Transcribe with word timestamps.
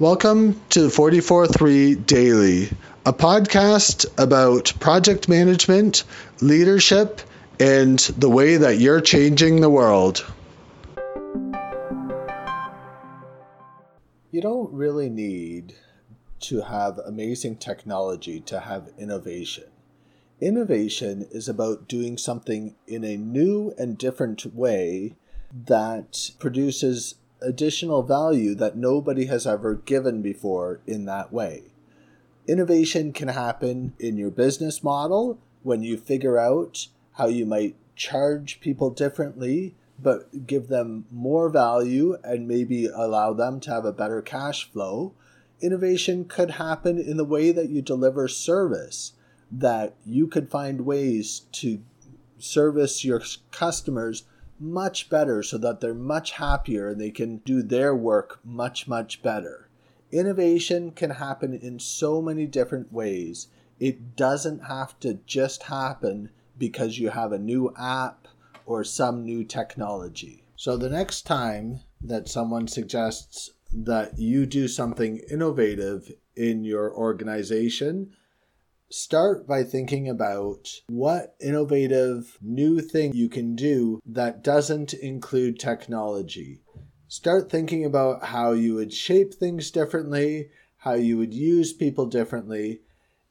Welcome 0.00 0.62
to 0.68 0.82
the 0.82 0.90
44.3 0.90 2.06
Daily, 2.06 2.70
a 3.04 3.12
podcast 3.12 4.06
about 4.16 4.72
project 4.78 5.28
management, 5.28 6.04
leadership, 6.40 7.20
and 7.58 7.98
the 7.98 8.30
way 8.30 8.58
that 8.58 8.78
you're 8.78 9.00
changing 9.00 9.60
the 9.60 9.68
world. 9.68 10.24
You 14.30 14.40
don't 14.40 14.72
really 14.72 15.08
need 15.08 15.74
to 16.42 16.60
have 16.60 16.98
amazing 16.98 17.56
technology 17.56 18.38
to 18.42 18.60
have 18.60 18.90
innovation. 18.98 19.64
Innovation 20.40 21.26
is 21.32 21.48
about 21.48 21.88
doing 21.88 22.18
something 22.18 22.76
in 22.86 23.02
a 23.02 23.16
new 23.16 23.74
and 23.76 23.98
different 23.98 24.54
way 24.54 25.16
that 25.52 26.30
produces 26.38 27.16
additional 27.40 28.02
value 28.02 28.54
that 28.54 28.76
nobody 28.76 29.26
has 29.26 29.46
ever 29.46 29.74
given 29.74 30.22
before 30.22 30.80
in 30.86 31.04
that 31.04 31.32
way. 31.32 31.64
Innovation 32.46 33.12
can 33.12 33.28
happen 33.28 33.92
in 33.98 34.16
your 34.16 34.30
business 34.30 34.82
model 34.82 35.38
when 35.62 35.82
you 35.82 35.96
figure 35.96 36.38
out 36.38 36.88
how 37.12 37.26
you 37.26 37.44
might 37.44 37.76
charge 37.94 38.60
people 38.60 38.90
differently, 38.90 39.74
but 40.00 40.46
give 40.46 40.68
them 40.68 41.04
more 41.10 41.50
value 41.50 42.16
and 42.24 42.48
maybe 42.48 42.86
allow 42.86 43.32
them 43.32 43.60
to 43.60 43.70
have 43.70 43.84
a 43.84 43.92
better 43.92 44.22
cash 44.22 44.70
flow. 44.70 45.12
Innovation 45.60 46.24
could 46.24 46.52
happen 46.52 46.98
in 46.98 47.16
the 47.16 47.24
way 47.24 47.50
that 47.50 47.68
you 47.68 47.82
deliver 47.82 48.28
service, 48.28 49.12
that 49.50 49.94
you 50.06 50.26
could 50.26 50.48
find 50.48 50.82
ways 50.82 51.42
to 51.52 51.82
service 52.38 53.04
your 53.04 53.20
customers 53.50 54.22
much 54.60 55.08
better 55.08 55.42
so 55.42 55.58
that 55.58 55.80
they're 55.80 55.94
much 55.94 56.32
happier 56.32 56.88
and 56.88 57.00
they 57.00 57.10
can 57.10 57.38
do 57.38 57.62
their 57.62 57.94
work 57.94 58.40
much, 58.44 58.88
much 58.88 59.22
better. 59.22 59.68
Innovation 60.10 60.90
can 60.90 61.10
happen 61.10 61.54
in 61.54 61.78
so 61.78 62.22
many 62.22 62.46
different 62.46 62.92
ways. 62.92 63.48
It 63.78 64.16
doesn't 64.16 64.64
have 64.64 64.98
to 65.00 65.14
just 65.26 65.64
happen 65.64 66.30
because 66.56 66.98
you 66.98 67.10
have 67.10 67.32
a 67.32 67.38
new 67.38 67.72
app 67.78 68.26
or 68.66 68.84
some 68.84 69.24
new 69.24 69.44
technology. 69.44 70.44
So 70.56 70.76
the 70.76 70.90
next 70.90 71.22
time 71.22 71.80
that 72.00 72.28
someone 72.28 72.68
suggests 72.68 73.50
that 73.72 74.18
you 74.18 74.46
do 74.46 74.66
something 74.66 75.18
innovative 75.30 76.10
in 76.36 76.64
your 76.64 76.92
organization, 76.92 78.12
Start 78.90 79.46
by 79.46 79.64
thinking 79.64 80.08
about 80.08 80.80
what 80.88 81.36
innovative 81.42 82.38
new 82.40 82.80
thing 82.80 83.12
you 83.12 83.28
can 83.28 83.54
do 83.54 84.00
that 84.06 84.42
doesn't 84.42 84.94
include 84.94 85.58
technology. 85.58 86.62
Start 87.06 87.50
thinking 87.50 87.84
about 87.84 88.24
how 88.24 88.52
you 88.52 88.76
would 88.76 88.94
shape 88.94 89.34
things 89.34 89.70
differently, 89.70 90.48
how 90.78 90.94
you 90.94 91.18
would 91.18 91.34
use 91.34 91.74
people 91.74 92.06
differently. 92.06 92.80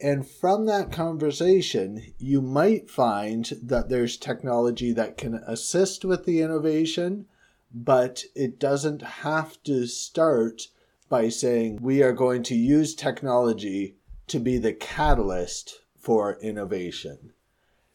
And 0.00 0.26
from 0.26 0.64
that 0.66 0.90
conversation, 0.90 2.14
you 2.16 2.40
might 2.40 2.88
find 2.88 3.44
that 3.62 3.90
there's 3.90 4.16
technology 4.16 4.90
that 4.94 5.18
can 5.18 5.34
assist 5.34 6.02
with 6.02 6.24
the 6.24 6.40
innovation, 6.40 7.26
but 7.74 8.24
it 8.34 8.58
doesn't 8.58 9.02
have 9.02 9.62
to 9.64 9.86
start 9.86 10.68
by 11.10 11.28
saying 11.28 11.78
we 11.82 12.02
are 12.02 12.14
going 12.14 12.42
to 12.44 12.54
use 12.54 12.94
technology 12.94 13.96
to 14.32 14.40
be 14.40 14.56
the 14.58 14.72
catalyst 14.72 15.80
for 15.94 16.38
innovation. 16.40 17.32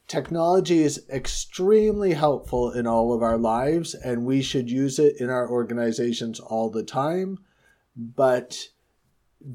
Technology 0.07 0.83
is 0.83 1.05
extremely 1.09 2.13
helpful 2.13 2.71
in 2.71 2.87
all 2.87 3.11
of 3.11 3.21
our 3.23 3.37
lives, 3.37 3.93
and 3.95 4.23
we 4.23 4.41
should 4.41 4.69
use 4.69 4.99
it 4.99 5.19
in 5.19 5.29
our 5.29 5.49
organizations 5.49 6.39
all 6.39 6.69
the 6.69 6.83
time. 6.83 7.39
But 7.95 8.69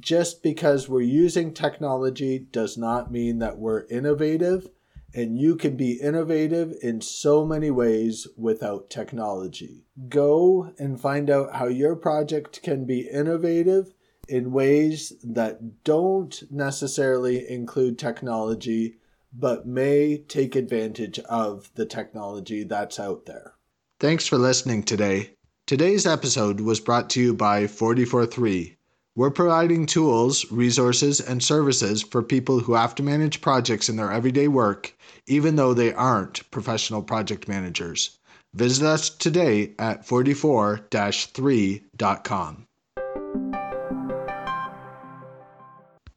just 0.00 0.42
because 0.42 0.88
we're 0.88 1.02
using 1.02 1.54
technology 1.54 2.38
does 2.38 2.76
not 2.76 3.12
mean 3.12 3.38
that 3.38 3.58
we're 3.58 3.86
innovative, 3.86 4.68
and 5.14 5.38
you 5.38 5.54
can 5.54 5.76
be 5.76 6.00
innovative 6.00 6.74
in 6.82 7.00
so 7.00 7.46
many 7.46 7.70
ways 7.70 8.26
without 8.36 8.90
technology. 8.90 9.84
Go 10.08 10.72
and 10.78 11.00
find 11.00 11.30
out 11.30 11.54
how 11.54 11.68
your 11.68 11.94
project 11.94 12.60
can 12.62 12.86
be 12.86 13.08
innovative 13.08 13.92
in 14.28 14.52
ways 14.52 15.12
that 15.22 15.84
don't 15.84 16.42
necessarily 16.50 17.48
include 17.48 17.98
technology, 17.98 18.96
but 19.32 19.66
may 19.66 20.18
take 20.18 20.54
advantage 20.54 21.18
of 21.20 21.70
the 21.74 21.86
technology 21.86 22.64
that's 22.64 23.00
out 23.00 23.26
there. 23.26 23.54
Thanks 24.00 24.26
for 24.26 24.38
listening 24.38 24.82
today. 24.82 25.34
Today's 25.66 26.06
episode 26.06 26.60
was 26.60 26.80
brought 26.80 27.08
to 27.10 27.20
you 27.20 27.34
by 27.34 27.66
443. 27.66 28.76
We're 29.14 29.30
providing 29.30 29.86
tools, 29.86 30.50
resources, 30.50 31.20
and 31.20 31.42
services 31.42 32.02
for 32.02 32.22
people 32.22 32.60
who 32.60 32.74
have 32.74 32.94
to 32.94 33.02
manage 33.02 33.42
projects 33.42 33.88
in 33.88 33.96
their 33.96 34.10
everyday 34.10 34.48
work, 34.48 34.96
even 35.26 35.56
though 35.56 35.74
they 35.74 35.92
aren't 35.92 36.50
professional 36.50 37.02
project 37.02 37.46
managers. 37.46 38.18
Visit 38.54 38.86
us 38.86 39.10
today 39.10 39.74
at 39.78 40.06
44 40.06 40.88
3.com. 40.90 42.66